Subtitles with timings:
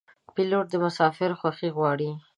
[0.33, 2.09] پیلوټ د مسافرو خوښي غواړي.